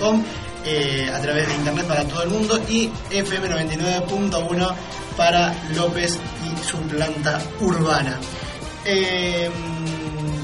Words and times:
fm99.com 0.00 0.22
eh, 0.64 1.10
a 1.14 1.20
través 1.20 1.46
de 1.46 1.54
internet 1.54 1.86
para 1.86 2.04
todo 2.04 2.22
el 2.24 2.30
mundo 2.30 2.60
y 2.68 2.90
FM99.1 3.10 4.74
para 5.16 5.54
López 5.74 6.18
y 6.44 6.66
su 6.66 6.78
planta 6.78 7.40
urbana. 7.60 8.18
Eh, 8.84 9.48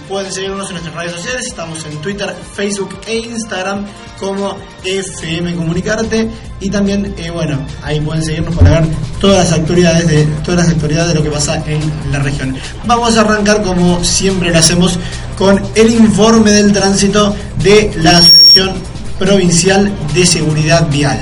pueden 0.08 0.32
seguirnos 0.32 0.68
en 0.68 0.74
nuestras 0.74 0.94
redes 0.94 1.12
sociales, 1.12 1.46
estamos 1.46 1.84
en 1.86 2.00
Twitter, 2.00 2.34
Facebook 2.54 2.98
e 3.06 3.16
Instagram 3.16 3.84
como 4.18 4.56
FM 4.84 5.56
Comunicarte 5.56 6.30
y 6.60 6.70
también, 6.70 7.14
eh, 7.16 7.30
bueno, 7.30 7.58
ahí 7.82 8.00
pueden 8.00 8.22
seguirnos 8.22 8.54
para 8.54 8.80
ver 8.80 8.88
todas 9.20 9.38
las 9.38 9.58
actualidades 9.58 10.06
de 10.06 10.24
todas 10.44 10.60
las 10.60 10.68
actualidades 10.68 11.08
de 11.08 11.14
lo 11.14 11.22
que 11.24 11.30
pasa 11.30 11.64
en 11.66 11.80
la 12.12 12.20
región. 12.20 12.56
Vamos 12.86 13.16
a 13.16 13.22
arrancar 13.22 13.62
como 13.62 14.04
siempre 14.04 14.52
lo 14.52 14.58
hacemos 14.58 14.98
con 15.36 15.60
el 15.74 15.90
informe 15.90 16.52
del 16.52 16.72
tránsito 16.72 17.34
de 17.58 17.90
la 17.96 18.18
Asociación 18.18 18.91
Provincial 19.24 19.88
de 20.14 20.26
Seguridad 20.26 20.90
Vial. 20.90 21.16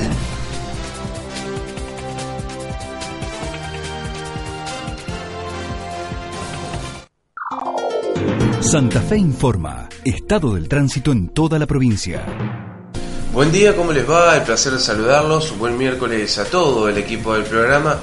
Santa 8.59 8.99
Fe 9.01 9.17
informa, 9.17 9.87
estado 10.03 10.55
del 10.55 10.67
tránsito 10.67 11.11
en 11.11 11.29
toda 11.29 11.59
la 11.59 11.67
provincia. 11.67 12.25
Buen 13.33 13.51
día, 13.51 13.75
¿cómo 13.75 13.91
les 13.91 14.09
va? 14.09 14.35
El 14.35 14.41
placer 14.41 14.73
de 14.73 14.79
saludarlos. 14.79 15.55
Buen 15.59 15.77
miércoles 15.77 16.39
a 16.39 16.45
todo 16.45 16.89
el 16.89 16.97
equipo 16.97 17.35
del 17.35 17.43
programa 17.43 17.99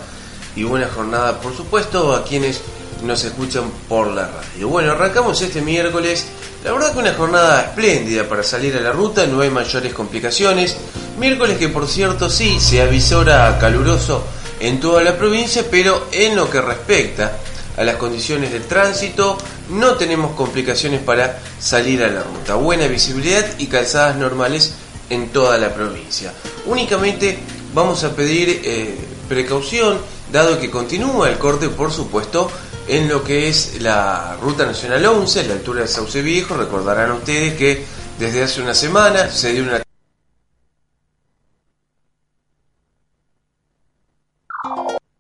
y 0.55 0.63
buena 0.63 0.87
jornada, 0.87 1.41
por 1.41 1.57
supuesto, 1.57 2.15
a 2.15 2.23
quienes 2.23 2.63
nos 3.03 3.25
escuchan 3.25 3.65
por 3.89 4.09
la 4.09 4.27
radio. 4.27 4.69
Bueno, 4.69 4.93
arrancamos 4.93 5.41
este 5.41 5.61
miércoles. 5.61 6.27
La 6.65 6.73
verdad 6.73 6.93
que 6.93 6.99
una 6.99 7.15
jornada 7.15 7.61
espléndida 7.63 8.29
para 8.29 8.43
salir 8.43 8.77
a 8.77 8.81
la 8.81 8.93
ruta, 8.93 9.27
no 9.27 9.41
hay 9.41 9.51
mayores 9.51 9.93
complicaciones. 9.95 10.77
Miércoles 11.19 11.59
que 11.59 11.69
por 11.69 11.87
cierto 11.87 12.29
sí 12.29 12.59
se 12.61 12.83
avisora 12.83 13.59
caluroso 13.59 14.25
en 14.61 14.81
toda 14.81 15.03
la 15.03 15.17
provincia, 15.17 15.65
pero 15.71 16.09
en 16.11 16.35
lo 16.35 16.51
que 16.51 16.61
respecta 16.61 17.39
a 17.77 17.85
las 17.85 17.97
condiciones 17.97 18.51
de 18.51 18.61
tránsito, 18.61 19.39
no 19.71 19.95
tenemos 19.95 20.33
complicaciones 20.33 21.01
para 21.01 21.39
salir 21.61 22.03
a 22.03 22.09
la 22.09 22.25
ruta. 22.25 22.57
Buena 22.57 22.89
visibilidad 22.89 23.47
y 23.59 23.67
calzadas 23.67 24.17
normales 24.17 24.75
en 25.11 25.29
toda 25.29 25.57
la 25.59 25.73
provincia. 25.73 26.33
Únicamente 26.67 27.39
vamos 27.73 28.03
a 28.03 28.15
pedir 28.17 28.63
eh, 28.65 28.97
precaución, 29.29 29.99
dado 30.33 30.59
que 30.59 30.71
continúa 30.71 31.31
el 31.31 31.39
corte, 31.39 31.69
por 31.69 31.93
supuesto, 31.93 32.51
en 32.89 33.09
lo 33.09 33.23
que 33.23 33.49
es 33.49 33.81
la 33.83 34.37
Ruta 34.41 34.65
Nacional 34.65 35.05
11, 35.05 35.41
a 35.41 35.43
la 35.45 35.53
altura 35.55 35.83
de 35.83 35.89
Sauce 35.89 36.23
Viejo. 36.23 36.57
Recordarán 36.57 37.13
ustedes 37.13 37.55
que 37.55 37.85
desde 38.19 38.43
hace 38.43 38.63
una 38.63 38.75
semana 38.75 39.31
se 39.31 39.53
dio 39.53 39.63
una 39.63 39.83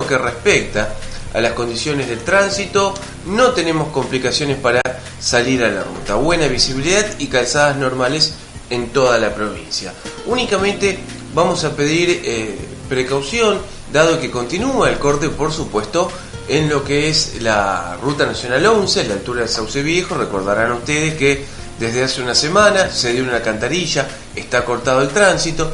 que 0.08 0.19
respecta 0.19 0.94
a 1.34 1.41
las 1.41 1.52
condiciones 1.52 2.08
de 2.08 2.16
tránsito, 2.16 2.94
no 3.27 3.50
tenemos 3.50 3.89
complicaciones 3.89 4.56
para 4.56 4.80
salir 5.20 5.62
a 5.62 5.69
la 5.69 5.83
ruta. 5.83 6.14
Buena 6.14 6.48
visibilidad 6.48 7.05
y 7.19 7.27
calzadas 7.27 7.77
normales 7.77 8.33
en 8.70 8.89
toda 8.89 9.19
la 9.19 9.34
provincia. 9.34 9.92
Únicamente 10.24 10.98
vamos 11.34 11.64
a 11.64 11.77
pedir 11.77 12.22
eh, 12.24 12.56
precaución, 12.89 13.58
dado 13.92 14.19
que 14.19 14.30
continúa 14.30 14.89
el 14.89 14.98
corte, 14.98 15.28
por 15.28 15.52
supuesto, 15.52 16.11
en 16.48 16.68
lo 16.68 16.82
que 16.82 17.08
es 17.10 17.42
la 17.42 17.96
Ruta 18.02 18.24
Nacional 18.27 18.64
11, 18.64 19.00
a 19.00 19.04
la 19.04 19.14
altura 19.14 19.42
de 19.42 19.48
Sauce 19.48 19.82
Viejo. 19.82 20.14
Recordarán 20.14 20.72
ustedes 20.72 21.14
que 21.14 21.44
desde 21.78 22.02
hace 22.02 22.22
una 22.22 22.34
semana 22.34 22.90
se 22.90 23.12
dio 23.12 23.22
una 23.22 23.36
alcantarilla, 23.36 24.08
está 24.34 24.64
cortado 24.64 25.02
el 25.02 25.08
tránsito, 25.08 25.70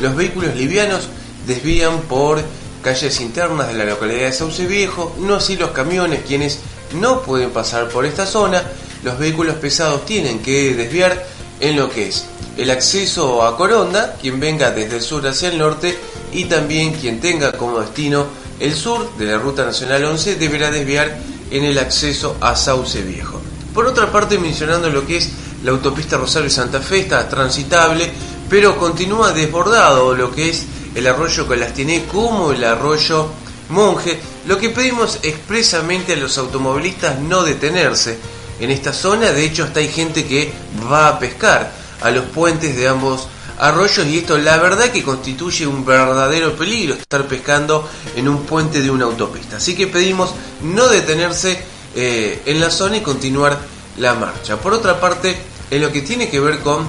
los 0.00 0.14
vehículos 0.14 0.54
livianos 0.54 1.08
desvían 1.46 2.00
por 2.02 2.42
calles 2.82 3.20
internas 3.20 3.68
de 3.68 3.74
la 3.74 3.84
localidad 3.84 4.26
de 4.26 4.32
Sauce 4.32 4.66
Viejo, 4.66 5.14
no 5.18 5.36
así 5.36 5.56
los 5.56 5.70
camiones 5.70 6.20
quienes 6.26 6.58
no 7.00 7.22
pueden 7.22 7.50
pasar 7.50 7.88
por 7.88 8.04
esta 8.04 8.26
zona, 8.26 8.62
los 9.02 9.18
vehículos 9.18 9.56
pesados 9.56 10.04
tienen 10.04 10.40
que 10.40 10.74
desviar 10.74 11.26
en 11.60 11.76
lo 11.76 11.88
que 11.88 12.08
es 12.08 12.26
el 12.56 12.70
acceso 12.70 13.42
a 13.42 13.56
Coronda, 13.56 14.16
quien 14.20 14.40
venga 14.40 14.70
desde 14.70 14.96
el 14.96 15.02
sur 15.02 15.26
hacia 15.26 15.48
el 15.48 15.58
norte 15.58 15.96
y 16.32 16.44
también 16.44 16.92
quien 16.92 17.20
tenga 17.20 17.52
como 17.52 17.80
destino 17.80 18.26
el 18.60 18.74
sur 18.74 19.16
de 19.16 19.26
la 19.26 19.38
Ruta 19.38 19.64
Nacional 19.64 20.04
11 20.04 20.36
deberá 20.36 20.70
desviar 20.70 21.18
en 21.50 21.64
el 21.64 21.78
acceso 21.78 22.36
a 22.40 22.56
Sauce 22.56 23.02
Viejo. 23.02 23.40
Por 23.74 23.86
otra 23.86 24.10
parte, 24.10 24.38
mencionando 24.38 24.88
lo 24.88 25.06
que 25.06 25.18
es 25.18 25.30
la 25.62 25.70
autopista 25.72 26.16
Rosario 26.16 26.48
Santa 26.50 26.80
Fe, 26.80 27.00
está 27.00 27.28
transitable, 27.28 28.10
pero 28.48 28.78
continúa 28.78 29.32
desbordado 29.32 30.14
lo 30.14 30.30
que 30.32 30.48
es 30.48 30.64
el 30.94 31.06
arroyo 31.06 31.46
Colastiné 31.46 32.04
como 32.06 32.52
el 32.52 32.64
arroyo 32.64 33.28
Monje. 33.68 34.18
Lo 34.46 34.58
que 34.58 34.70
pedimos 34.70 35.18
expresamente 35.22 36.14
a 36.14 36.16
los 36.16 36.38
automovilistas 36.38 37.18
no 37.18 37.42
detenerse 37.42 38.18
en 38.60 38.70
esta 38.70 38.92
zona, 38.92 39.32
de 39.32 39.44
hecho 39.44 39.64
hasta 39.64 39.80
hay 39.80 39.88
gente 39.88 40.24
que 40.24 40.52
va 40.90 41.08
a 41.08 41.18
pescar 41.18 41.70
a 42.00 42.10
los 42.10 42.24
puentes 42.26 42.74
de 42.76 42.88
ambos 42.88 43.28
arroyos 43.58 44.06
y 44.06 44.18
esto 44.18 44.38
la 44.38 44.58
verdad 44.58 44.90
que 44.90 45.02
constituye 45.02 45.66
un 45.66 45.84
verdadero 45.84 46.54
peligro 46.56 46.94
estar 46.94 47.26
pescando 47.26 47.88
en 48.14 48.28
un 48.28 48.44
puente 48.44 48.80
de 48.80 48.90
una 48.90 49.04
autopista. 49.04 49.56
Así 49.56 49.74
que 49.74 49.86
pedimos 49.86 50.34
no 50.62 50.88
detenerse 50.88 51.58
eh, 51.94 52.42
en 52.46 52.60
la 52.60 52.70
zona 52.70 52.98
y 52.98 53.00
continuar 53.00 53.58
la 53.98 54.14
marcha. 54.14 54.56
Por 54.56 54.74
otra 54.74 55.00
parte, 55.00 55.36
en 55.70 55.82
lo 55.82 55.90
que 55.90 56.02
tiene 56.02 56.28
que 56.28 56.40
ver 56.40 56.60
con 56.60 56.86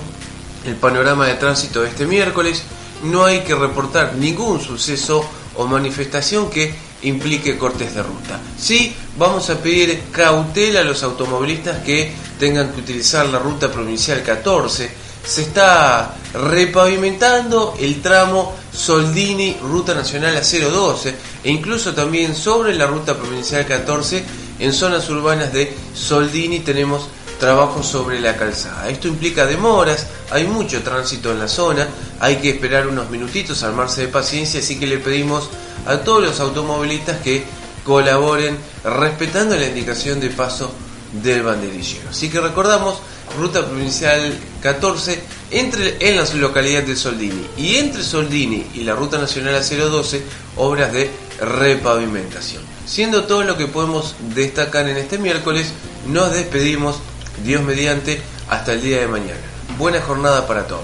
el 0.65 0.75
panorama 0.75 1.27
de 1.27 1.35
tránsito 1.35 1.81
de 1.81 1.89
este 1.89 2.05
miércoles, 2.05 2.63
no 3.03 3.25
hay 3.25 3.41
que 3.41 3.55
reportar 3.55 4.15
ningún 4.15 4.59
suceso 4.59 5.23
o 5.55 5.65
manifestación 5.65 6.49
que 6.49 6.73
implique 7.03 7.57
cortes 7.57 7.93
de 7.93 8.03
ruta. 8.03 8.39
Sí, 8.57 8.93
vamos 9.17 9.49
a 9.49 9.59
pedir 9.59 10.01
cautela 10.11 10.81
a 10.81 10.83
los 10.83 11.03
automovilistas 11.03 11.83
que 11.83 12.11
tengan 12.39 12.73
que 12.73 12.81
utilizar 12.81 13.25
la 13.27 13.39
ruta 13.39 13.71
provincial 13.71 14.23
14 14.23 15.07
se 15.27 15.41
está 15.41 16.15
repavimentando 16.37 17.75
el 17.79 18.01
tramo 18.01 18.55
Soldini, 18.71 19.57
Ruta 19.61 19.93
Nacional 19.93 20.37
a 20.37 20.41
012, 20.41 21.15
e 21.43 21.49
incluso 21.49 21.93
también 21.93 22.35
sobre 22.35 22.75
la 22.75 22.85
Ruta 22.85 23.15
Provincial 23.15 23.65
14, 23.65 24.23
en 24.59 24.73
zonas 24.73 25.09
urbanas 25.09 25.51
de 25.51 25.75
Soldini 25.93 26.59
tenemos 26.59 27.07
trabajo 27.39 27.83
sobre 27.83 28.19
la 28.19 28.35
calzada. 28.35 28.89
Esto 28.89 29.07
implica 29.07 29.45
demoras, 29.45 30.07
hay 30.31 30.45
mucho 30.45 30.81
tránsito 30.81 31.31
en 31.31 31.39
la 31.39 31.47
zona, 31.47 31.87
hay 32.19 32.37
que 32.37 32.51
esperar 32.51 32.87
unos 32.87 33.09
minutitos, 33.09 33.63
armarse 33.63 34.01
de 34.01 34.07
paciencia, 34.07 34.59
así 34.59 34.79
que 34.79 34.87
le 34.87 34.97
pedimos 34.97 35.49
a 35.85 35.97
todos 35.97 36.23
los 36.23 36.39
automovilistas 36.39 37.21
que 37.21 37.43
colaboren 37.83 38.57
respetando 38.83 39.55
la 39.55 39.67
indicación 39.67 40.19
de 40.19 40.29
paso 40.29 40.71
del 41.11 41.43
banderillero. 41.43 42.09
Así 42.09 42.29
que 42.29 42.39
recordamos 42.39 42.97
ruta 43.37 43.65
provincial 43.65 44.37
14 44.61 45.19
entre, 45.51 45.97
en 45.99 46.17
la 46.17 46.25
localidad 46.35 46.83
de 46.83 46.95
Soldini. 46.95 47.47
Y 47.57 47.75
entre 47.75 48.03
Soldini 48.03 48.65
y 48.73 48.83
la 48.83 48.95
ruta 48.95 49.17
nacional 49.17 49.55
a 49.55 49.61
012, 49.61 50.21
obras 50.57 50.91
de 50.91 51.09
repavimentación. 51.39 52.63
Siendo 52.85 53.25
todo 53.25 53.43
lo 53.43 53.57
que 53.57 53.67
podemos 53.67 54.15
destacar 54.33 54.87
en 54.87 54.97
este 54.97 55.17
miércoles, 55.17 55.71
nos 56.07 56.33
despedimos, 56.33 56.99
Dios 57.43 57.63
mediante, 57.63 58.21
hasta 58.49 58.73
el 58.73 58.81
día 58.81 58.99
de 58.99 59.07
mañana. 59.07 59.39
Buena 59.77 60.01
jornada 60.01 60.47
para 60.47 60.67
todos. 60.67 60.83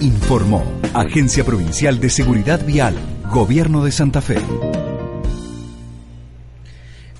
Informó 0.00 0.64
Agencia 0.94 1.44
Provincial 1.44 2.00
de 2.00 2.08
Seguridad 2.08 2.64
Vial, 2.64 2.94
Gobierno 3.30 3.84
de 3.84 3.92
Santa 3.92 4.20
Fe. 4.20 4.38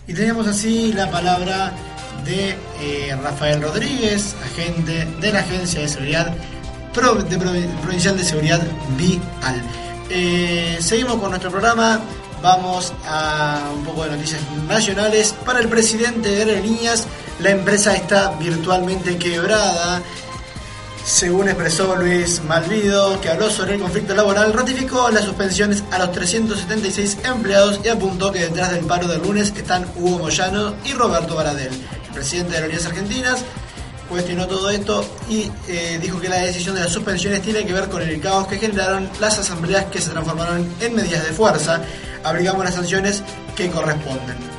Y 0.06 0.14
tenemos 0.14 0.46
así 0.46 0.92
la 0.94 1.10
palabra 1.10 1.74
de 2.24 2.56
eh, 2.80 3.16
Rafael 3.22 3.62
Rodríguez, 3.62 4.34
agente 4.44 5.06
de 5.20 5.32
la 5.32 5.40
Agencia 5.40 5.80
de 5.80 5.88
Seguridad 5.88 6.34
Provincial 6.92 8.16
de 8.16 8.24
Seguridad 8.24 8.60
Vial. 8.96 9.62
Eh, 10.10 10.78
seguimos 10.80 11.16
con 11.16 11.30
nuestro 11.30 11.50
programa. 11.50 12.00
Vamos 12.42 12.92
a 13.06 13.70
un 13.74 13.84
poco 13.84 14.04
de 14.04 14.10
noticias 14.10 14.40
nacionales. 14.68 15.34
Para 15.44 15.60
el 15.60 15.68
presidente 15.68 16.30
de 16.30 16.42
Aerolíneas, 16.42 17.06
la 17.40 17.50
empresa 17.50 17.94
está 17.94 18.30
virtualmente 18.38 19.16
quebrada. 19.16 20.02
Según 21.04 21.48
expresó 21.48 21.96
Luis 21.96 22.42
Malvido, 22.44 23.20
que 23.20 23.30
habló 23.30 23.50
sobre 23.50 23.74
el 23.74 23.80
conflicto 23.80 24.14
laboral, 24.14 24.52
ratificó 24.52 25.08
las 25.10 25.24
suspensiones 25.24 25.82
a 25.90 25.98
los 25.98 26.12
376 26.12 27.18
empleados 27.24 27.80
y 27.82 27.88
apuntó 27.88 28.30
que 28.30 28.40
detrás 28.40 28.72
del 28.72 28.84
paro 28.84 29.08
del 29.08 29.22
lunes 29.22 29.52
están 29.56 29.86
Hugo 29.96 30.18
Moyano 30.18 30.74
y 30.84 30.92
Roberto 30.92 31.34
Baradel 31.34 31.70
presidente 32.18 32.50
de 32.50 32.56
Aerolíneas 32.56 32.86
Argentinas, 32.86 33.44
cuestionó 34.08 34.48
todo 34.48 34.70
esto 34.70 35.04
y 35.30 35.52
eh, 35.68 36.00
dijo 36.02 36.20
que 36.20 36.28
la 36.28 36.38
decisión 36.38 36.74
de 36.74 36.80
las 36.80 36.92
suspensiones 36.92 37.42
tiene 37.42 37.64
que 37.64 37.72
ver 37.72 37.88
con 37.88 38.02
el 38.02 38.20
caos 38.20 38.48
que 38.48 38.58
generaron 38.58 39.08
las 39.20 39.38
asambleas 39.38 39.84
que 39.84 40.00
se 40.00 40.10
transformaron 40.10 40.68
en 40.80 40.94
medidas 40.96 41.24
de 41.24 41.32
fuerza. 41.32 41.80
Abrigamos 42.24 42.64
las 42.64 42.74
sanciones 42.74 43.22
que 43.54 43.70
corresponden. 43.70 44.57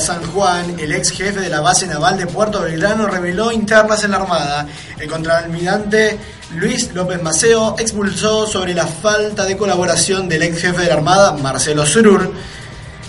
San 0.00 0.22
Juan, 0.32 0.78
el 0.78 0.92
ex 0.92 1.10
jefe 1.10 1.40
de 1.40 1.48
la 1.48 1.60
base 1.60 1.86
naval 1.86 2.18
de 2.18 2.26
Puerto 2.26 2.62
Belgrano, 2.62 3.06
reveló 3.06 3.52
internas 3.52 4.04
en 4.04 4.12
la 4.12 4.18
Armada. 4.18 4.66
El 4.98 5.08
contraalmirante 5.08 6.18
Luis 6.54 6.92
López 6.94 7.22
Maceo 7.22 7.76
expulsó 7.78 8.46
sobre 8.46 8.74
la 8.74 8.86
falta 8.86 9.44
de 9.44 9.56
colaboración 9.56 10.28
del 10.28 10.42
ex 10.42 10.60
jefe 10.60 10.82
de 10.82 10.88
la 10.88 10.94
Armada, 10.94 11.32
Marcelo 11.32 11.84
Surur 11.86 12.32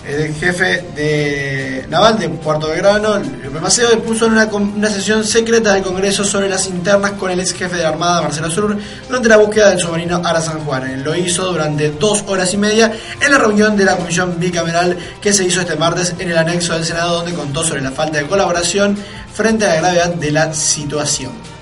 el 0.07 0.33
jefe 0.35 0.85
de 0.95 1.85
naval 1.89 2.17
de 2.17 2.29
Puerto 2.29 2.69
Belgrano, 2.69 3.21
Maceo, 3.61 3.99
puso 4.03 4.25
en 4.27 4.33
una, 4.33 4.89
sesión 4.89 5.23
secreta 5.23 5.73
del 5.73 5.83
Congreso 5.83 6.23
sobre 6.23 6.47
las 6.47 6.67
internas 6.67 7.11
con 7.13 7.29
el 7.31 7.39
ex 7.39 7.53
jefe 7.53 7.75
de 7.77 7.85
Armada, 7.85 8.21
Marcelo 8.21 8.49
Sur, 8.49 8.77
durante 9.07 9.29
la 9.29 9.37
búsqueda 9.37 9.69
del 9.69 9.79
submarino 9.79 10.21
Ara 10.23 10.41
San 10.41 10.59
Juan. 10.59 11.03
Lo 11.03 11.15
hizo 11.15 11.51
durante 11.51 11.91
dos 11.91 12.23
horas 12.27 12.53
y 12.53 12.57
media 12.57 12.91
en 13.19 13.31
la 13.31 13.37
reunión 13.37 13.75
de 13.75 13.85
la 13.85 13.97
comisión 13.97 14.39
bicameral 14.39 14.97
que 15.21 15.33
se 15.33 15.43
hizo 15.43 15.61
este 15.61 15.75
martes 15.75 16.15
en 16.19 16.31
el 16.31 16.37
anexo 16.37 16.73
del 16.73 16.85
Senado, 16.85 17.17
donde 17.17 17.33
contó 17.33 17.63
sobre 17.63 17.81
la 17.81 17.91
falta 17.91 18.19
de 18.19 18.27
colaboración 18.27 18.97
frente 19.33 19.65
a 19.65 19.69
la 19.69 19.75
gravedad 19.75 20.13
de 20.13 20.31
la 20.31 20.53
situación. 20.53 21.56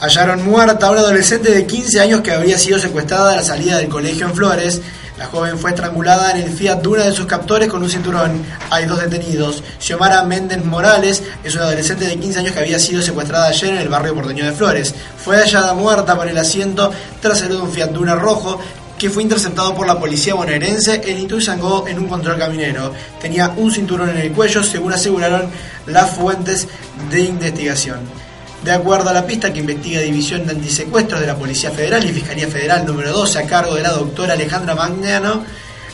Hallaron 0.00 0.44
muerta 0.44 0.86
a 0.86 0.90
una 0.92 1.00
adolescente 1.00 1.50
de 1.50 1.66
15 1.66 1.98
años 1.98 2.20
que 2.20 2.30
habría 2.30 2.56
sido 2.56 2.78
secuestrada 2.78 3.32
a 3.32 3.36
la 3.36 3.42
salida 3.42 3.78
del 3.78 3.88
colegio 3.88 4.26
en 4.26 4.34
Flores. 4.34 4.80
La 5.18 5.26
joven 5.26 5.58
fue 5.58 5.70
estrangulada 5.70 6.30
en 6.30 6.44
el 6.44 6.50
Fiat 6.50 6.80
Duna 6.80 7.02
de 7.02 7.10
sus 7.10 7.26
captores 7.26 7.68
con 7.68 7.82
un 7.82 7.90
cinturón. 7.90 8.44
Hay 8.70 8.84
dos 8.84 9.00
detenidos. 9.00 9.64
Xiomara 9.80 10.22
Méndez 10.22 10.64
Morales 10.64 11.24
es 11.42 11.52
una 11.56 11.64
adolescente 11.64 12.06
de 12.06 12.16
15 12.16 12.38
años 12.38 12.52
que 12.52 12.60
había 12.60 12.78
sido 12.78 13.02
secuestrada 13.02 13.48
ayer 13.48 13.70
en 13.70 13.78
el 13.78 13.88
barrio 13.88 14.14
porteño 14.14 14.44
de 14.44 14.52
Flores. 14.52 14.94
Fue 15.16 15.36
hallada 15.36 15.74
muerta 15.74 16.14
por 16.14 16.28
el 16.28 16.38
asiento 16.38 16.92
trasero 17.20 17.56
de 17.56 17.62
un 17.62 17.72
Fiat 17.72 17.90
Duna 17.90 18.14
rojo 18.14 18.60
que 18.96 19.10
fue 19.10 19.24
interceptado 19.24 19.74
por 19.74 19.88
la 19.88 19.98
policía 19.98 20.34
bonaerense 20.34 21.00
en 21.04 21.18
Ituzaingó 21.18 21.88
en 21.88 21.98
un 21.98 22.06
control 22.06 22.38
caminero. 22.38 22.92
Tenía 23.20 23.52
un 23.56 23.72
cinturón 23.72 24.10
en 24.10 24.18
el 24.18 24.30
cuello, 24.30 24.62
según 24.62 24.92
aseguraron 24.92 25.48
las 25.86 26.10
fuentes 26.10 26.68
de 27.10 27.20
investigación. 27.20 28.27
De 28.68 28.74
acuerdo 28.74 29.08
a 29.08 29.14
la 29.14 29.26
pista 29.26 29.50
que 29.50 29.60
investiga 29.60 30.02
División 30.02 30.44
de 30.44 30.52
Antisecuestros 30.52 31.22
de 31.22 31.26
la 31.26 31.36
Policía 31.36 31.70
Federal 31.70 32.04
y 32.04 32.12
Fiscalía 32.12 32.48
Federal 32.48 32.84
número 32.84 33.10
12 33.12 33.38
a 33.38 33.46
cargo 33.46 33.74
de 33.74 33.80
la 33.82 33.92
doctora 33.92 34.34
Alejandra 34.34 34.74
Magnano, 34.74 35.42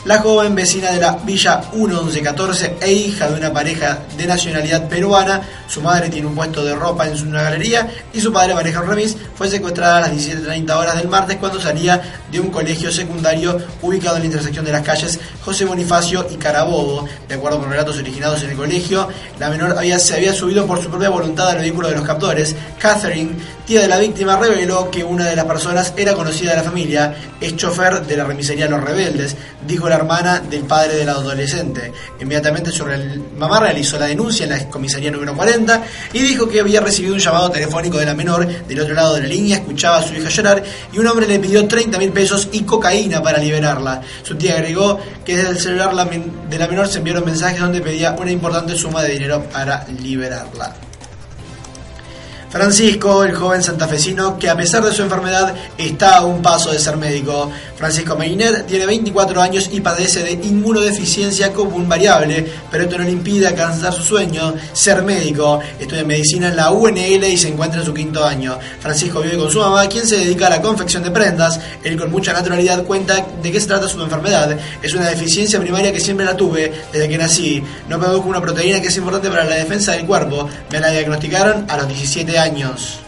la 0.05 0.19
joven 0.19 0.53
vecina 0.53 0.91
de 0.91 1.01
la 1.01 1.13
Villa 1.13 1.61
1114 1.73 2.77
e 2.79 2.91
hija 2.93 3.27
de 3.27 3.39
una 3.39 3.51
pareja 3.51 3.99
de 4.15 4.27
nacionalidad 4.27 4.87
peruana, 4.87 5.41
su 5.67 5.81
madre 5.81 6.09
tiene 6.09 6.27
un 6.27 6.35
puesto 6.35 6.63
de 6.63 6.75
ropa 6.75 7.07
en 7.07 7.27
una 7.27 7.41
galería 7.41 7.89
y 8.13 8.21
su 8.21 8.31
padre 8.31 8.53
maneja 8.53 8.81
un 8.81 8.87
remis, 8.87 9.17
fue 9.35 9.49
secuestrada 9.49 9.97
a 9.97 10.01
las 10.01 10.11
17.30 10.11 10.75
horas 10.75 10.95
del 10.95 11.07
martes 11.07 11.37
cuando 11.37 11.59
salía 11.59 12.01
de 12.31 12.39
un 12.39 12.49
colegio 12.49 12.91
secundario 12.91 13.57
ubicado 13.81 14.17
en 14.17 14.21
la 14.21 14.25
intersección 14.27 14.63
de 14.63 14.71
las 14.71 14.83
calles 14.83 15.19
José 15.43 15.65
Bonifacio 15.65 16.27
y 16.29 16.35
Carabobo. 16.35 17.07
De 17.27 17.35
acuerdo 17.35 17.59
con 17.59 17.71
relatos 17.71 17.97
originados 17.97 18.43
en 18.43 18.51
el 18.51 18.57
colegio, 18.57 19.07
la 19.39 19.49
menor 19.49 19.75
había, 19.77 19.97
se 19.97 20.15
había 20.15 20.33
subido 20.33 20.67
por 20.67 20.83
su 20.83 20.89
propia 20.89 21.09
voluntad 21.09 21.49
al 21.49 21.59
vehículo 21.59 21.87
de 21.87 21.95
los 21.95 22.05
captores. 22.05 22.55
Catherine, 22.77 23.31
tía 23.65 23.81
de 23.81 23.87
la 23.87 23.97
víctima, 23.97 24.37
reveló 24.37 24.91
que 24.91 25.03
una 25.03 25.25
de 25.25 25.35
las 25.35 25.45
personas 25.45 25.93
era 25.97 26.13
conocida 26.13 26.51
de 26.51 26.57
la 26.57 26.63
familia, 26.63 27.15
es 27.41 27.55
chofer 27.55 28.05
de 28.05 28.17
la 28.17 28.25
remisería 28.25 28.67
Los 28.67 28.83
Rebeldes, 28.83 29.35
dijo 29.67 29.89
la 29.89 29.94
hermana 29.95 30.39
del 30.39 30.63
padre 30.63 30.95
de 30.95 31.05
la 31.05 31.13
adolescente. 31.13 31.91
Inmediatamente 32.19 32.71
sobre 32.71 32.95
el 32.95 33.21
mamá 33.37 33.59
realizó 33.59 33.97
la 33.99 34.05
denuncia 34.05 34.43
en 34.45 34.51
la 34.51 34.69
comisaría 34.69 35.11
número 35.11 35.35
40 35.35 35.83
y 36.13 36.19
dijo 36.19 36.47
que 36.47 36.59
había 36.59 36.81
recibido 36.81 37.13
un 37.13 37.19
llamado 37.19 37.49
telefónico 37.49 37.97
de 37.97 38.05
la 38.05 38.13
menor 38.13 38.45
del 38.45 38.79
otro 38.79 38.93
lado 38.93 39.15
de 39.15 39.21
la 39.21 39.27
línea, 39.27 39.57
escuchaba 39.57 39.97
a 39.97 40.03
su 40.03 40.13
hija 40.13 40.29
llorar 40.29 40.63
y 40.91 40.99
un 40.99 41.07
hombre 41.07 41.27
le 41.27 41.39
pidió 41.39 41.67
30 41.67 41.97
mil 41.97 42.11
pesos 42.11 42.49
y 42.51 42.63
cocaína 42.63 43.21
para 43.21 43.37
liberarla. 43.37 44.01
Su 44.23 44.35
tía 44.35 44.55
agregó 44.55 44.99
que 45.23 45.37
desde 45.37 45.49
el 45.49 45.59
celular 45.59 46.09
de 46.49 46.57
la 46.57 46.67
menor 46.67 46.87
se 46.87 46.99
enviaron 46.99 47.25
mensajes 47.25 47.59
donde 47.59 47.81
pedía 47.81 48.15
una 48.19 48.31
importante 48.31 48.75
suma 48.75 49.03
de 49.03 49.13
dinero 49.13 49.43
para 49.51 49.85
liberarla. 49.87 50.84
Francisco, 52.55 53.25
el 53.25 53.35
joven 53.35 53.61
santafesino 53.61 54.39
que 54.39 54.49
a 54.49 54.55
pesar 54.55 54.81
de 54.81 54.93
su 54.93 55.01
enfermedad 55.01 55.53
está 55.77 56.15
a 56.15 56.25
un 56.25 56.41
paso 56.41 56.71
de 56.71 56.79
ser 56.79 56.95
médico. 56.95 57.51
Francisco 57.75 58.15
Meiner 58.15 58.63
tiene 58.63 58.85
24 58.85 59.41
años 59.41 59.69
y 59.73 59.81
padece 59.81 60.23
de 60.23 60.31
inmunodeficiencia 60.31 61.51
común 61.51 61.89
variable, 61.89 62.49
pero 62.71 62.85
esto 62.85 62.97
no 62.97 63.03
le 63.03 63.11
impide 63.11 63.47
alcanzar 63.47 63.91
su 63.91 64.03
sueño, 64.03 64.53
ser 64.71 65.03
médico. 65.03 65.59
Estudia 65.77 66.05
medicina 66.05 66.47
en 66.47 66.55
la 66.55 66.71
UNL 66.71 67.25
y 67.25 67.35
se 67.35 67.49
encuentra 67.49 67.81
en 67.81 67.85
su 67.85 67.93
quinto 67.93 68.23
año. 68.23 68.57
Francisco 68.79 69.19
vive 69.19 69.37
con 69.37 69.51
su 69.51 69.59
mamá, 69.59 69.89
quien 69.89 70.07
se 70.07 70.15
dedica 70.15 70.47
a 70.47 70.51
la 70.51 70.61
confección 70.61 71.03
de 71.03 71.11
prendas. 71.11 71.59
Él 71.83 71.99
con 71.99 72.09
mucha 72.09 72.31
naturalidad 72.31 72.85
cuenta 72.85 73.15
de 73.43 73.51
qué 73.51 73.59
se 73.59 73.67
trata 73.67 73.89
su 73.89 74.01
enfermedad. 74.01 74.57
Es 74.81 74.93
una 74.93 75.09
deficiencia 75.09 75.59
primaria 75.59 75.91
que 75.91 75.99
siempre 75.99 76.25
la 76.25 76.37
tuve 76.37 76.71
desde 76.93 77.09
que 77.09 77.17
nací. 77.17 77.61
No 77.89 77.99
produjo 77.99 78.29
una 78.29 78.39
proteína 78.39 78.79
que 78.79 78.87
es 78.87 78.95
importante 78.95 79.27
para 79.27 79.43
la 79.43 79.55
defensa 79.57 79.91
del 79.91 80.05
cuerpo. 80.05 80.47
Me 80.71 80.79
la 80.79 80.89
diagnosticaron 80.91 81.65
a 81.69 81.75
los 81.75 81.89
17 81.89 82.39
años 82.39 82.44
años. 82.45 83.04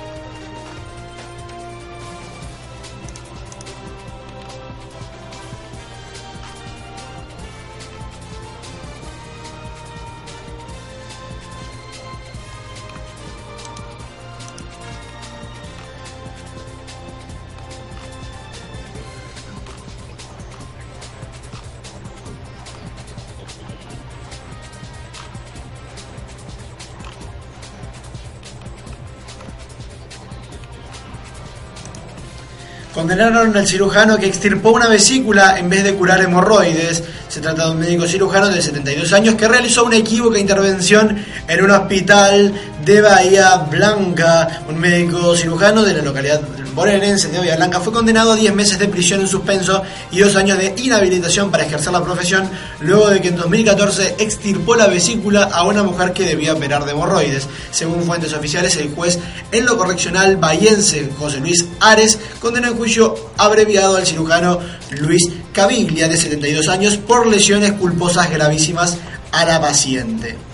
Condenaron 32.97 33.55
al 33.55 33.67
cirujano 33.67 34.17
que 34.17 34.25
extirpó 34.25 34.71
una 34.71 34.87
vesícula 34.87 35.59
en 35.59 35.69
vez 35.69 35.83
de 35.83 35.93
curar 35.93 36.19
hemorroides. 36.19 37.03
Se 37.29 37.39
trata 37.39 37.65
de 37.65 37.71
un 37.73 37.77
médico 37.77 38.07
cirujano 38.07 38.49
de 38.49 38.59
72 38.59 39.13
años 39.13 39.35
que 39.35 39.47
realizó 39.47 39.85
una 39.85 39.97
equívoca 39.97 40.39
intervención 40.39 41.15
en 41.47 41.63
un 41.63 41.69
hospital 41.69 42.51
de 42.83 43.01
Bahía 43.01 43.55
Blanca. 43.69 44.63
Un 44.67 44.79
médico 44.79 45.35
cirujano 45.35 45.83
de 45.83 45.93
la 45.93 46.01
localidad 46.01 46.41
bonaerense 46.77 47.29
de 47.29 47.39
Bahía 47.39 47.55
Blanca 47.55 47.79
fue 47.79 47.91
condenado 47.91 48.33
a 48.33 48.35
10 48.35 48.53
meses 48.53 48.77
de 48.77 48.87
prisión 48.87 49.19
en 49.19 49.27
suspenso 49.27 49.81
y 50.11 50.19
dos 50.19 50.35
años 50.35 50.59
de 50.59 50.75
inhabilitación 50.77 51.49
para 51.49 51.65
ejercer 51.65 51.91
la 51.91 52.03
profesión 52.03 52.47
luego 52.81 53.09
de 53.09 53.19
que 53.19 53.29
en 53.29 53.35
2014 53.35 54.17
extirpó 54.19 54.75
la 54.75 54.85
vesícula 54.85 55.45
a 55.45 55.65
una 55.65 55.81
mujer 55.81 56.13
que 56.13 56.23
debía 56.23 56.53
operar 56.53 56.85
de 56.85 56.91
hemorroides. 56.91 57.47
Según 57.71 58.03
fuentes 58.03 58.31
oficiales, 58.33 58.75
el 58.75 58.93
juez 58.93 59.17
en 59.51 59.65
lo 59.65 59.75
correccional 59.75 60.37
bahiense 60.37 61.09
José 61.17 61.39
Luis 61.39 61.65
Ares 61.79 62.19
condenó 62.39 62.67
en 62.67 62.77
juicio 62.77 63.15
abreviado 63.37 63.97
al 63.97 64.05
cirujano 64.05 64.59
Luis 64.91 65.27
Caviglia 65.53 66.07
de 66.07 66.15
72 66.15 66.67
años 66.67 66.97
por 66.97 67.25
lesiones 67.25 67.71
culposas 67.73 68.29
gravísimas 68.29 68.97
a 69.31 69.45
la 69.45 69.59
paciente. 69.59 70.46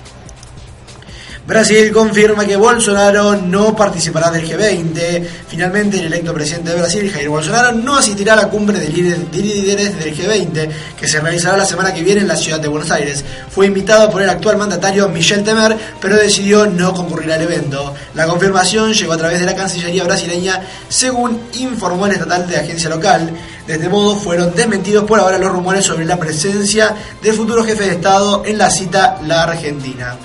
Brasil 1.46 1.92
confirma 1.92 2.46
que 2.46 2.56
Bolsonaro 2.56 3.36
no 3.36 3.76
participará 3.76 4.32
del 4.32 4.48
G20. 4.48 5.28
Finalmente, 5.50 6.00
el 6.00 6.06
electo 6.06 6.34
presidente 6.34 6.70
de 6.70 6.78
Brasil, 6.78 7.12
Jair 7.12 7.28
Bolsonaro, 7.28 7.74
no 7.74 7.98
asistirá 7.98 8.32
a 8.32 8.38
la 8.38 8.48
cumbre 8.48 8.80
de 8.80 8.88
líderes 8.88 10.00
del 10.00 10.16
G20, 10.16 10.70
que 10.98 11.06
se 11.06 11.20
realizará 11.20 11.58
la 11.58 11.66
semana 11.66 11.94
que 11.94 12.02
viene 12.02 12.22
en 12.22 12.30
la 12.30 12.38
ciudad 12.38 12.62
de 12.62 12.70
Buenos 12.70 12.90
Aires. 12.92 13.26
Fue 13.50 13.66
invitado 13.66 14.10
por 14.10 14.22
el 14.22 14.30
actual 14.30 14.56
mandatario 14.56 15.10
Michel 15.10 15.44
Temer, 15.44 15.78
pero 16.00 16.16
decidió 16.16 16.66
no 16.66 16.94
concurrir 16.94 17.34
al 17.34 17.42
evento. 17.42 17.94
La 18.14 18.26
confirmación 18.26 18.94
llegó 18.94 19.12
a 19.12 19.18
través 19.18 19.42
de 19.42 19.46
la 19.46 19.56
Cancillería 19.56 20.06
brasileña, 20.06 20.62
según 20.88 21.42
informó 21.56 22.06
el 22.06 22.14
estatal 22.14 22.48
de 22.48 22.56
agencia 22.56 22.90
local. 22.90 23.30
De 23.68 23.74
este 23.74 23.90
modo, 23.90 24.16
fueron 24.16 24.56
desmentidos 24.56 25.04
por 25.04 25.20
ahora 25.20 25.38
los 25.38 25.52
rumores 25.52 25.84
sobre 25.84 26.06
la 26.06 26.18
presencia 26.18 26.96
del 27.22 27.34
futuro 27.34 27.66
jefe 27.66 27.84
de 27.84 27.96
Estado 27.96 28.44
en 28.46 28.58
la 28.58 28.70
cita 28.70 29.20
La 29.28 29.44
Argentina. 29.44 30.16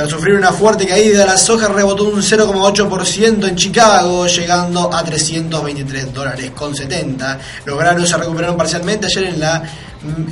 Tras 0.00 0.12
sufrir 0.12 0.34
una 0.34 0.50
fuerte 0.50 0.86
caída, 0.86 1.26
la 1.26 1.36
soja 1.36 1.68
rebotó 1.68 2.04
un 2.04 2.22
0,8% 2.22 3.46
en 3.46 3.54
Chicago, 3.54 4.26
llegando 4.26 4.90
a 4.90 5.04
323 5.04 6.14
dólares 6.14 6.52
con 6.52 6.74
70. 6.74 7.38
Los 7.66 7.78
granos 7.78 8.08
se 8.08 8.16
recuperaron 8.16 8.56
parcialmente 8.56 9.08
ayer 9.08 9.24
en 9.24 9.40
la 9.40 9.62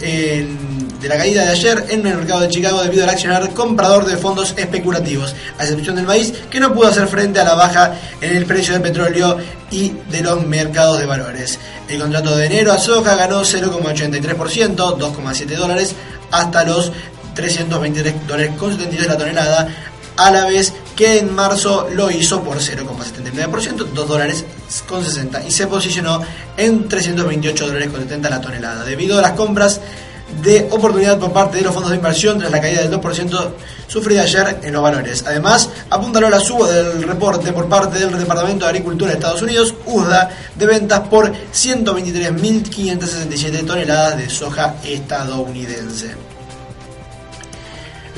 de 0.01 1.09
la 1.09 1.19
caída 1.19 1.45
de 1.45 1.51
ayer 1.51 1.85
en 1.91 2.07
el 2.07 2.17
mercado 2.17 2.41
de 2.41 2.49
Chicago 2.49 2.83
debido 2.83 3.05
al 3.05 3.11
accionar 3.11 3.51
comprador 3.51 4.07
de 4.07 4.17
fondos 4.17 4.55
especulativos, 4.57 5.35
a 5.59 5.65
excepción 5.65 5.97
del 5.97 6.07
maíz 6.07 6.33
que 6.51 6.61
no 6.61 6.73
pudo 6.73 6.89
hacer 6.89 7.07
frente 7.07 7.39
a 7.39 7.45
la 7.45 7.53
baja 7.53 7.93
en 8.23 8.39
el 8.39 8.47
precio 8.47 8.73
del 8.73 8.81
petróleo 8.81 9.37
y 9.71 9.93
de 10.11 10.23
los 10.23 10.47
mercados 10.47 10.99
de 10.99 11.05
valores. 11.05 11.59
El 11.91 12.01
contrato 12.01 12.35
de 12.35 12.47
enero 12.47 12.73
a 12.73 12.79
soja 12.79 13.17
ganó 13.17 13.43
0,83%, 13.43 14.97
2,7 14.97 15.57
dólares, 15.57 15.95
hasta 16.31 16.65
los 16.65 16.91
323 17.39 18.27
dólares 18.27 18.53
con 18.59 18.73
72 18.73 19.07
la 19.07 19.17
tonelada, 19.17 19.69
a 20.17 20.31
la 20.33 20.47
vez 20.47 20.73
que 20.97 21.21
en 21.21 21.33
marzo 21.33 21.89
lo 21.95 22.11
hizo 22.11 22.43
por 22.43 22.59
0,79%, 22.59 23.87
2 23.95 24.09
dólares 24.09 24.45
con 24.89 25.05
60 25.05 25.47
y 25.47 25.53
se 25.53 25.69
posicionó 25.69 26.21
en 26.57 26.89
328 26.89 27.67
dólares 27.69 27.91
con 27.91 28.01
70 28.01 28.29
la 28.29 28.41
tonelada. 28.41 28.85
Debido 28.85 29.21
a 29.21 29.23
las 29.23 29.31
compras 29.33 29.81
de 30.43 30.67
oportunidad 30.73 31.21
por 31.21 31.33
parte 31.33 31.59
de 31.59 31.63
los 31.63 31.73
fondos 31.73 31.93
de 31.93 31.99
inversión 31.99 32.41
tras 32.41 32.51
la 32.51 32.61
caída 32.61 32.83
del 32.83 32.91
2% 32.91 33.51
sufrida 33.87 34.23
ayer 34.23 34.59
en 34.65 34.73
los 34.73 34.83
valores. 34.83 35.23
Además, 35.25 35.71
apuntaló 35.91 36.29
la 36.29 36.41
suba 36.41 36.69
del 36.69 37.05
reporte 37.05 37.53
por 37.53 37.69
parte 37.69 38.01
del 38.01 38.19
Departamento 38.19 38.65
de 38.65 38.71
Agricultura 38.71 39.13
de 39.13 39.19
Estados 39.19 39.43
Unidos, 39.43 39.77
USDA, 39.87 40.31
de 40.57 40.67
ventas 40.67 41.07
por 41.09 41.33
123.567 41.33 43.65
toneladas 43.65 44.19
de 44.19 44.29
soja 44.29 44.75
estadounidense. 44.83 46.28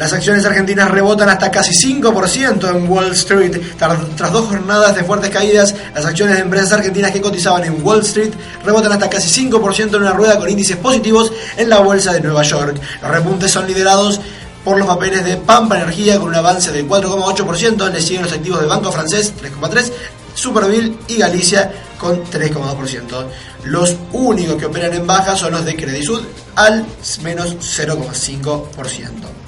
Las 0.01 0.15
acciones 0.15 0.47
argentinas 0.47 0.91
rebotan 0.91 1.29
hasta 1.29 1.51
casi 1.51 1.73
5% 1.75 2.71
en 2.71 2.91
Wall 2.91 3.13
Street. 3.13 3.61
Tras 3.77 4.33
dos 4.33 4.47
jornadas 4.47 4.97
de 4.97 5.05
fuertes 5.05 5.29
caídas, 5.29 5.75
las 5.95 6.07
acciones 6.07 6.37
de 6.37 6.41
empresas 6.41 6.73
argentinas 6.73 7.11
que 7.11 7.21
cotizaban 7.21 7.65
en 7.65 7.85
Wall 7.85 8.01
Street 8.01 8.33
rebotan 8.65 8.93
hasta 8.93 9.11
casi 9.11 9.47
5% 9.47 9.97
en 9.97 10.01
una 10.01 10.15
rueda 10.15 10.39
con 10.39 10.49
índices 10.49 10.79
positivos 10.79 11.31
en 11.55 11.69
la 11.69 11.81
bolsa 11.81 12.15
de 12.15 12.23
Nueva 12.23 12.43
York. 12.45 12.81
Los 13.03 13.11
repuntes 13.11 13.51
son 13.51 13.67
liderados 13.67 14.23
por 14.65 14.79
los 14.79 14.87
papeles 14.87 15.23
de 15.23 15.37
Pampa 15.37 15.77
Energía 15.77 16.19
con 16.19 16.31
un 16.31 16.35
avance 16.35 16.73
del 16.73 16.89
4,8%, 16.89 17.93
le 17.93 18.01
siguen 18.01 18.23
los 18.23 18.33
activos 18.33 18.63
de 18.63 18.69
Banco 18.69 18.91
Francés 18.91 19.35
3,3%, 19.39 19.93
Superville 20.33 20.97
y 21.09 21.19
Galicia 21.19 21.75
con 21.99 22.25
3,2%. 22.25 23.27
Los 23.65 23.97
únicos 24.15 24.57
que 24.57 24.65
operan 24.65 24.95
en 24.95 25.07
baja 25.07 25.37
son 25.37 25.53
los 25.53 25.67
de 25.67 25.77
Credit 25.77 26.05
Sud 26.05 26.23
al 26.57 26.87
menos 27.23 27.57
0,5%. 27.59 29.40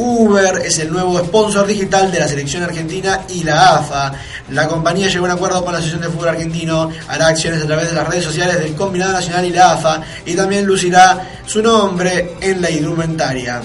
Uber 0.00 0.62
es 0.64 0.78
el 0.78 0.90
nuevo 0.90 1.18
sponsor 1.18 1.66
digital 1.66 2.10
de 2.10 2.20
la 2.20 2.26
selección 2.26 2.62
argentina 2.62 3.20
y 3.28 3.44
la 3.44 3.76
AFA. 3.76 4.12
La 4.48 4.66
compañía 4.66 5.08
llegó 5.08 5.26
a 5.26 5.28
un 5.28 5.34
acuerdo 5.34 5.62
con 5.62 5.74
la 5.74 5.78
Asociación 5.78 6.00
de 6.00 6.16
Fútbol 6.16 6.30
Argentino, 6.30 6.90
hará 7.06 7.26
acciones 7.26 7.62
a 7.62 7.66
través 7.66 7.90
de 7.90 7.94
las 7.94 8.08
redes 8.08 8.24
sociales 8.24 8.58
del 8.58 8.74
Combinado 8.74 9.12
Nacional 9.12 9.44
y 9.44 9.50
la 9.50 9.72
AFA 9.72 10.00
y 10.24 10.34
también 10.34 10.64
lucirá 10.64 11.42
su 11.44 11.62
nombre 11.62 12.36
en 12.40 12.62
la 12.62 12.70
indumentaria. 12.70 13.60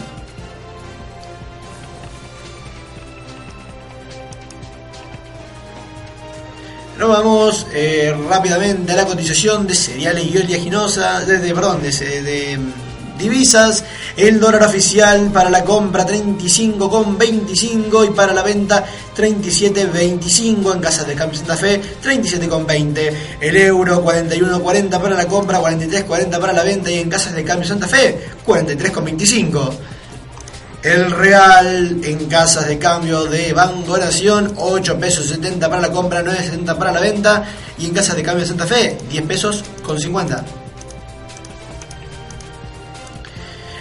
Nos 7.00 7.10
vamos 7.10 7.68
eh, 7.74 8.14
rápidamente 8.30 8.92
a 8.92 8.96
la 8.98 9.06
cotización 9.06 9.68
de 9.68 9.76
cereales 9.76 10.26
y 10.26 10.38
oleaginosa, 10.38 11.22
desde, 11.22 11.54
perdón, 11.54 11.82
de 11.82 12.60
divisas. 13.18 13.85
El 14.18 14.40
dólar 14.40 14.64
oficial 14.64 15.30
para 15.34 15.50
la 15.50 15.66
compra 15.66 16.08
35,25 16.08 18.08
y 18.08 18.12
para 18.12 18.34
la 18.34 18.44
venta 18.44 18.86
37,25 19.16 20.74
en 20.74 20.80
casas 20.80 21.06
de 21.06 21.16
cambio 21.16 21.38
Santa 21.38 21.58
Fe 21.58 21.82
37,20. 22.02 23.12
El 23.42 23.58
euro 23.58 24.06
41,40 24.06 25.02
para 25.02 25.16
la 25.16 25.28
compra, 25.28 25.60
43,40 25.60 26.40
para 26.40 26.54
la 26.54 26.64
venta 26.64 26.90
y 26.90 27.00
en 27.00 27.10
casas 27.10 27.36
de 27.36 27.44
cambio 27.44 27.68
Santa 27.68 27.90
Fe 27.90 28.18
43,25. 28.46 29.74
El 30.82 31.12
real 31.12 32.00
en 32.04 32.26
casas 32.28 32.68
de 32.68 32.78
cambio 32.78 33.26
de 33.26 33.52
Banco 33.52 33.98
Nación, 33.98 34.54
8 34.56 34.98
pesos 34.98 35.26
70 35.26 35.68
para 35.68 35.82
la 35.82 35.92
compra, 35.92 36.24
9,70 36.24 36.78
para 36.78 36.94
la 36.94 37.02
venta. 37.02 37.44
Y 37.78 37.88
en 37.88 37.94
casas 37.94 38.16
de 38.16 38.24
cambio 38.24 38.46
Santa 38.46 38.66
Fe, 38.66 38.98
10 39.10 39.26
pesos 39.26 39.66
con 39.84 40.00
50. 40.00 40.65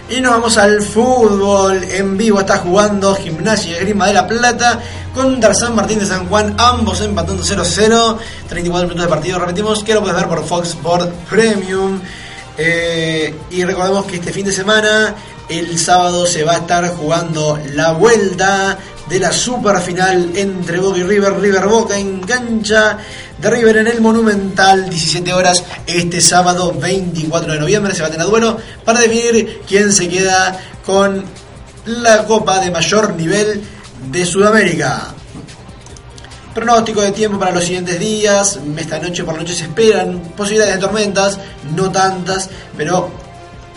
Y 0.07 0.21
nos 0.21 0.33
vamos 0.33 0.57
al 0.57 0.83
fútbol. 0.83 1.83
En 1.83 2.15
vivo 2.15 2.39
está 2.39 2.57
jugando 2.57 3.15
Gimnasia 3.15 3.77
y 3.77 3.85
Grima 3.85 4.05
de 4.05 4.13
la 4.13 4.27
Plata 4.27 4.79
contra 5.15 5.53
San 5.55 5.75
Martín 5.75 5.97
de 5.97 6.05
San 6.05 6.27
Juan. 6.27 6.53
Ambos 6.59 7.01
empatando 7.01 7.43
0-0. 7.43 8.17
34 8.47 8.87
minutos 8.87 9.03
de 9.03 9.09
partido. 9.09 9.39
Repetimos 9.39 9.83
que 9.83 9.95
lo 9.95 10.01
puedes 10.01 10.15
ver 10.15 10.27
por 10.27 10.45
Fox 10.45 10.69
Sport 10.69 11.11
Premium. 11.27 11.99
Eh, 12.55 13.33
y 13.49 13.63
recordemos 13.63 14.05
que 14.05 14.17
este 14.17 14.31
fin 14.31 14.45
de 14.45 14.51
semana, 14.51 15.15
el 15.49 15.77
sábado, 15.79 16.27
se 16.27 16.43
va 16.43 16.53
a 16.53 16.57
estar 16.57 16.87
jugando 16.89 17.59
la 17.73 17.93
vuelta 17.93 18.77
de 19.09 19.19
la 19.19 19.31
super 19.31 19.79
final 19.79 20.31
entre 20.35 20.79
Boca 20.79 20.99
y 20.99 21.03
River. 21.03 21.39
River 21.39 21.67
Boca 21.67 21.97
en 21.97 22.21
cancha 22.21 22.97
de 23.37 23.49
River 23.49 23.77
en 23.77 23.87
el 23.87 24.01
Monumental, 24.01 24.89
17 24.89 25.33
horas 25.33 25.63
este 25.85 26.21
sábado 26.21 26.73
24 26.73 27.53
de 27.53 27.59
noviembre. 27.59 27.93
Se 27.93 28.01
va 28.01 28.07
a 28.07 28.11
tener 28.11 28.27
duelo 28.27 28.57
para 28.83 28.99
definir 28.99 29.61
quién 29.67 29.91
se 29.91 30.07
queda 30.07 30.59
con 30.85 31.23
la 31.85 32.25
copa 32.25 32.59
de 32.59 32.71
mayor 32.71 33.15
nivel 33.15 33.61
de 34.11 34.25
Sudamérica. 34.25 35.13
Pronóstico 36.53 37.01
de 37.01 37.11
tiempo 37.11 37.37
para 37.37 37.51
los 37.51 37.65
siguientes 37.65 37.99
días. 37.99 38.59
Esta 38.77 38.99
noche 38.99 39.23
por 39.23 39.37
noche 39.37 39.53
se 39.53 39.63
esperan 39.63 40.19
posibilidades 40.37 40.75
de 40.75 40.81
tormentas, 40.81 41.39
no 41.75 41.91
tantas, 41.91 42.49
pero 42.77 43.11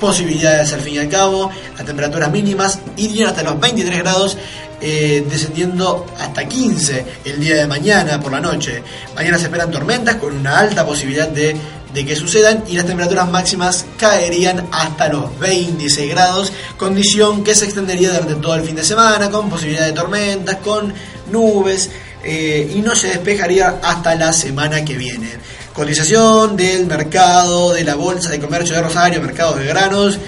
posibilidades 0.01 0.73
al 0.73 0.81
fin 0.81 0.95
y 0.95 0.99
al 0.99 1.09
cabo. 1.09 1.51
Las 1.77 1.85
temperaturas 1.85 2.31
mínimas 2.31 2.79
irían 2.97 3.29
hasta 3.29 3.43
los 3.43 3.59
23 3.59 3.99
grados 3.99 4.39
eh, 4.81 5.27
descendiendo 5.29 6.07
hasta 6.19 6.47
15 6.47 7.05
el 7.25 7.41
día 7.41 7.57
de 7.57 7.67
mañana 7.67 8.21
por 8.21 8.31
la 8.31 8.41
noche. 8.41 8.83
Mañana 9.15 9.37
se 9.37 9.45
esperan 9.45 9.71
tormentas 9.71 10.17
con 10.17 10.37
una 10.37 10.59
alta 10.59 10.87
posibilidad 10.87 11.29
de, 11.29 11.57
que 11.93 12.15
sucedan 12.15 12.63
y 12.69 12.77
las 12.77 12.87
temperaturas 12.87 13.29
máximas 13.29 13.85
caerían 13.97 14.69
hasta 14.71 15.09
los 15.09 15.37
26 15.41 16.11
grados, 16.11 16.53
condición 16.77 17.43
que 17.43 17.57
se 17.57 17.65
extendería 17.65 18.13
durante 18.13 18.37
todo 18.37 18.55
el 18.55 18.63
fin 18.63 18.77
de 18.77 18.85
semana 18.85 19.31
con 19.31 19.51
posibilidad 19.51 19.85
de 19.85 19.93
tormentas, 19.93 20.59
con 20.59 20.95
nubes 21.33 21.91
eh, 22.23 22.73
y 22.73 22.81
no 22.81 22.95
se 22.95 23.09
despejaría 23.09 23.81
hasta 23.83 24.15
la 24.15 24.33
semana 24.33 24.85
que 24.85 24.97
viene. 24.97 25.29
Cotización 25.73 26.57
del 26.57 26.87
mercado 26.87 27.73
de 27.73 27.83
la 27.83 27.97
Bolsa 27.97 28.31
de 28.31 28.39
Comercio 28.39 28.77
de 28.77 28.83
Rosario, 28.83 29.21
mercado 29.21 29.57
de 29.57 29.67
granos 29.67 30.21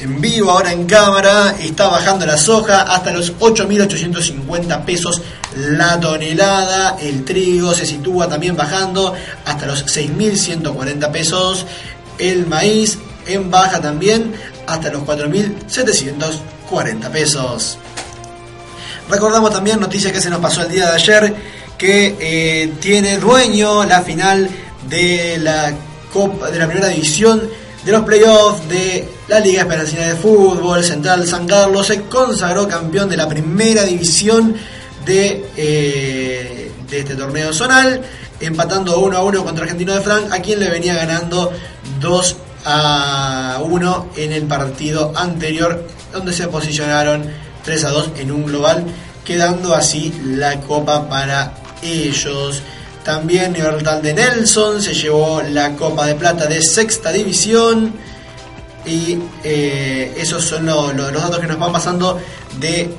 en 0.00 0.20
vivo, 0.20 0.50
ahora 0.50 0.72
en 0.72 0.86
cámara, 0.86 1.56
está 1.60 1.86
bajando 1.88 2.26
la 2.26 2.36
soja 2.36 2.82
hasta 2.82 3.12
los 3.12 3.36
8.850 3.38 4.84
pesos 4.84 5.22
la 5.56 5.98
tonelada. 5.98 6.96
El 7.00 7.24
trigo 7.24 7.74
se 7.74 7.84
sitúa 7.84 8.28
también 8.28 8.56
bajando 8.56 9.12
hasta 9.44 9.66
los 9.66 9.84
6.140 9.86 11.10
pesos. 11.10 11.66
El 12.18 12.46
maíz 12.46 12.98
en 13.26 13.50
baja 13.50 13.80
también 13.80 14.32
hasta 14.66 14.90
los 14.90 15.02
4.740 15.02 17.10
pesos. 17.10 17.78
Recordamos 19.10 19.52
también 19.52 19.80
noticia 19.80 20.12
que 20.12 20.20
se 20.20 20.30
nos 20.30 20.40
pasó 20.40 20.62
el 20.62 20.68
día 20.68 20.90
de 20.90 20.94
ayer 20.94 21.34
que 21.78 22.16
eh, 22.20 22.72
tiene 22.80 23.18
dueño 23.18 23.84
la 23.84 24.02
final 24.02 24.48
de 24.88 25.38
la 25.38 25.72
Copa 26.12 26.50
de 26.50 26.58
la 26.58 26.66
Primera 26.66 26.88
División 26.88 27.48
de 27.84 27.92
los 27.92 28.02
playoffs 28.02 28.68
de 28.68 29.08
la 29.28 29.40
Liga 29.40 29.62
Esperancina 29.62 30.06
de 30.08 30.16
Fútbol, 30.16 30.82
Central 30.82 31.26
San 31.26 31.46
Carlos 31.46 31.86
se 31.86 32.02
consagró 32.02 32.68
campeón 32.68 33.08
de 33.08 33.16
la 33.16 33.28
primera 33.28 33.84
división 33.84 34.54
de, 35.04 35.46
eh, 35.56 36.70
de 36.88 36.98
este 36.98 37.14
torneo 37.14 37.52
zonal, 37.52 38.02
empatando 38.40 38.98
1 39.00 39.16
a 39.16 39.22
1 39.22 39.44
contra 39.44 39.64
Argentino 39.64 39.94
de 39.94 40.00
Frank, 40.00 40.32
a 40.32 40.40
quien 40.40 40.60
le 40.60 40.70
venía 40.70 40.94
ganando 40.94 41.52
2 42.00 42.36
a 42.64 43.58
1 43.62 44.10
en 44.16 44.32
el 44.32 44.42
partido 44.44 45.12
anterior, 45.16 45.86
donde 46.12 46.32
se 46.32 46.48
posicionaron 46.48 47.24
3 47.64 47.84
a 47.84 47.90
2 47.90 48.10
en 48.18 48.32
un 48.32 48.44
global, 48.46 48.84
quedando 49.24 49.74
así 49.74 50.12
la 50.24 50.60
copa 50.60 51.08
para 51.08 51.54
ellos. 51.82 52.62
También 53.08 53.54
Libertad 53.54 54.02
de 54.02 54.12
Nelson 54.12 54.82
se 54.82 54.92
llevó 54.92 55.40
la 55.40 55.74
Copa 55.76 56.04
de 56.04 56.14
Plata 56.14 56.44
de 56.44 56.60
Sexta 56.60 57.10
División. 57.10 57.94
Y 58.84 59.16
eh, 59.42 60.12
esos 60.18 60.44
son 60.44 60.66
los 60.66 60.94
datos 60.94 61.38
que 61.38 61.46
nos 61.46 61.58
van 61.58 61.72
pasando 61.72 62.20
de 62.60 62.90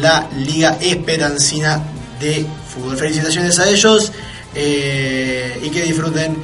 la 0.00 0.30
Liga 0.36 0.78
Esperancina 0.80 1.82
de 2.20 2.46
Fútbol. 2.68 2.96
Felicitaciones 2.96 3.58
a 3.58 3.68
ellos 3.68 4.12
eh, 4.54 5.58
y 5.60 5.68
que 5.70 5.82
disfruten 5.82 6.36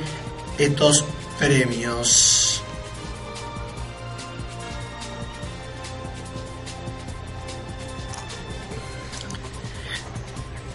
estos 0.59 1.05
premios. 1.39 2.52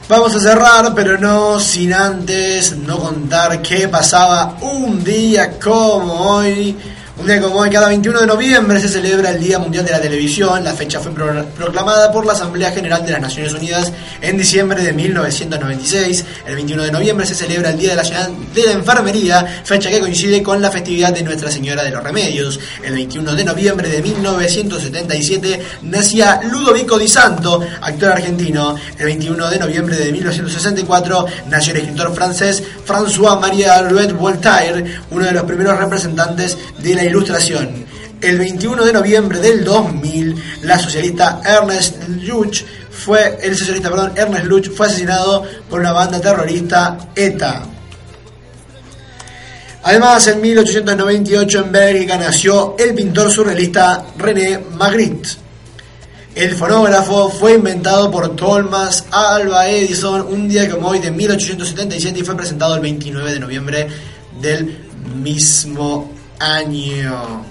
Vamos 0.09 0.33
a 0.37 0.39
cerrar, 0.39 0.93
pero 0.95 1.17
no 1.17 1.59
sin 1.59 1.93
antes 1.93 2.77
no 2.77 2.97
contar 2.97 3.61
qué 3.61 3.89
pasaba 3.89 4.55
un 4.61 5.03
día 5.03 5.59
como 5.59 6.13
hoy. 6.13 6.77
Un 7.19 7.25
día 7.25 7.41
como 7.41 7.55
hoy, 7.55 7.71
cada 7.71 7.87
21 7.87 8.21
de 8.21 8.27
noviembre 8.27 8.79
se 8.79 8.87
celebra 8.87 9.31
el 9.31 9.41
Día 9.41 9.57
Mundial 9.57 9.83
de 9.83 9.91
la 9.91 9.99
Televisión. 9.99 10.63
La 10.63 10.73
fecha 10.73 10.99
fue 10.99 11.11
proclamada 11.13 12.11
por 12.11 12.23
la 12.27 12.33
Asamblea 12.33 12.71
General 12.71 13.03
de 13.03 13.11
las 13.11 13.21
Naciones 13.21 13.53
Unidas 13.53 13.91
en 14.21 14.37
diciembre 14.37 14.83
de 14.83 14.93
1996. 14.93 16.25
El 16.45 16.55
21 16.55 16.83
de 16.83 16.91
noviembre 16.91 17.25
se 17.25 17.33
celebra 17.33 17.71
el 17.71 17.79
Día 17.79 17.95
de 17.95 17.95
la, 17.95 18.03
de 18.03 18.63
la 18.65 18.71
Enfermería, 18.71 19.63
fecha 19.63 19.89
que 19.89 19.99
coincide 19.99 20.43
con 20.43 20.61
la 20.61 20.69
festividad 20.69 21.11
de 21.11 21.23
Nuestra 21.23 21.49
Señora 21.49 21.83
de 21.83 21.89
los 21.89 22.03
Remedios. 22.03 22.59
El 22.83 22.93
21 22.93 23.35
de 23.35 23.43
noviembre 23.43 23.89
de 23.89 23.99
1977 23.99 25.61
nacía 25.81 26.39
Ludovico 26.43 26.99
Di 26.99 27.07
Santo, 27.07 27.61
actor 27.81 28.11
argentino. 28.11 28.75
El 28.99 29.05
21 29.05 29.49
de 29.49 29.57
noviembre 29.57 29.97
de 29.97 30.11
1964 30.11 31.25
nació 31.49 31.73
el 31.73 31.79
escritor 31.79 32.13
francés 32.13 32.61
François-Marie 32.85 33.67
Alouet 33.67 34.13
Voltaire, 34.13 35.01
uno 35.09 35.25
de 35.25 35.31
los 35.31 35.43
primeros 35.43 35.79
representantes 35.79 36.55
de 36.77 36.93
la 36.93 37.06
ilustración. 37.07 37.85
El 38.21 38.37
21 38.37 38.83
de 38.83 38.93
noviembre 38.93 39.39
del 39.39 39.63
2000, 39.63 40.61
la 40.63 40.79
socialista 40.79 41.41
Ernest 41.45 42.07
Luch 42.23 42.63
fue 42.89 43.37
el 43.41 43.55
socialista, 43.55 43.89
perdón, 43.89 44.13
Ernest 44.15 44.71
fue 44.75 44.87
asesinado 44.87 45.43
por 45.69 45.79
una 45.79 45.91
banda 45.91 46.19
terrorista 46.19 46.97
ETA. 47.15 47.63
Además, 49.83 50.27
en 50.27 50.41
1898 50.41 51.59
en 51.59 51.71
Bélgica 51.71 52.17
nació 52.17 52.75
el 52.77 52.93
pintor 52.93 53.31
surrealista 53.31 54.03
René 54.17 54.59
Magritte. 54.73 55.29
El 56.35 56.55
fonógrafo 56.55 57.29
fue 57.29 57.53
inventado 57.53 58.11
por 58.11 58.35
Thomas 58.35 59.05
Alva 59.11 59.69
Edison 59.69 60.27
un 60.29 60.49
día 60.49 60.69
como 60.69 60.89
hoy 60.89 60.99
de 60.99 61.09
1877 61.09 62.19
y 62.19 62.23
fue 62.23 62.35
presentado 62.35 62.75
el 62.75 62.81
29 62.81 63.31
de 63.31 63.39
noviembre 63.39 63.87
del 64.41 64.77
mismo 65.15 66.16
año. 66.39 67.45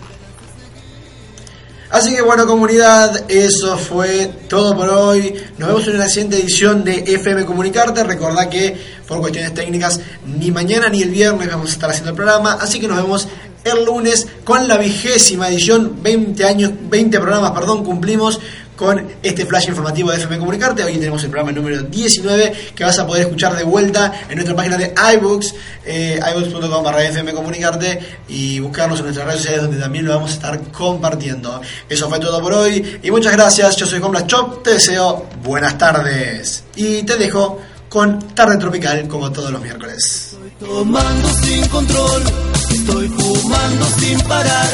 Así 1.90 2.14
que 2.14 2.21
bueno 2.21 2.47
comunidad, 2.47 3.31
eso 3.31 3.78
fue 3.78 4.31
todo 4.49 4.76
por 4.76 4.88
hoy. 4.88 5.35
Nos 5.57 5.69
vemos 5.69 5.87
en 5.87 5.99
la 5.99 6.09
siguiente 6.09 6.37
edición 6.37 6.83
de 6.83 7.05
FM 7.07 7.45
Comunicarte. 7.45 8.02
Recordad 8.02 8.49
que 8.49 8.76
por 9.07 9.21
cuestiones 9.21 9.55
técnicas 9.55 10.00
ni 10.26 10.50
mañana 10.50 10.88
ni 10.88 11.02
el 11.02 11.11
viernes 11.11 11.49
vamos 11.49 11.71
a 11.71 11.73
estar 11.73 11.90
haciendo 11.90 12.11
el 12.11 12.16
programa. 12.16 12.59
Así 12.61 12.81
que 12.81 12.88
nos 12.88 12.97
vemos 12.97 13.28
el 13.62 13.85
lunes 13.85 14.26
con 14.45 14.66
la 14.66 14.78
vigésima 14.78 15.49
edición. 15.49 16.02
20 16.02 16.45
años, 16.45 16.73
20 16.90 17.21
programas, 17.21 17.52
perdón, 17.52 17.85
cumplimos 17.85 18.40
con 18.76 19.04
este 19.23 19.47
flash 19.47 19.68
informativo 19.68 20.11
de 20.11 20.18
FM 20.18 20.38
Comunicarte. 20.38 20.85
Hoy 20.85 20.95
tenemos 20.95 21.25
el 21.25 21.30
programa 21.30 21.52
número 21.52 21.83
19 21.83 22.73
que 22.75 22.85
vas 22.85 22.99
a 22.99 23.06
poder 23.06 23.23
escuchar 23.23 23.56
de 23.56 23.64
vuelta 23.64 24.12
en 24.28 24.37
nuestra 24.37 24.54
página 24.54 24.76
de 24.76 24.95
iBooks, 25.14 25.54
eh, 25.85 26.21
iBooks.com 26.35 26.85
barra 26.85 27.02
FM 27.04 27.33
Comunicarte 27.33 27.99
y 28.28 28.61
buscarnos 28.61 28.99
en 28.99 29.06
nuestras 29.06 29.26
redes 29.26 29.40
sociales 29.40 29.62
donde 29.62 29.78
también 29.78 30.04
lo 30.04 30.12
vamos 30.12 30.30
a 30.30 30.35
estar 30.35 30.61
compartiendo. 30.71 31.61
Eso 31.88 32.09
fue 32.09 32.21
todo 32.21 32.40
por 32.40 32.52
hoy 32.52 33.00
y 33.02 33.11
muchas 33.11 33.33
gracias. 33.33 33.76
Yo 33.76 33.87
soy 33.87 34.00
Juan 34.00 34.26
Chop, 34.26 34.62
te 34.62 34.75
deseo 34.75 35.26
buenas 35.42 35.78
tardes 35.78 36.64
y 36.76 37.02
te 37.02 37.16
dejo 37.16 37.61
con 37.88 38.18
Tarde 38.35 38.59
Tropical 38.59 39.09
como 39.09 39.33
todos 39.33 39.50
los 39.50 39.62
miércoles. 39.62 40.37
Estoy 40.47 40.68
tomando 40.68 41.28
sin 41.42 41.66
control, 41.68 42.23
estoy 42.71 43.09
fumando 43.09 43.87
sin 43.99 44.21
parar. 44.23 44.68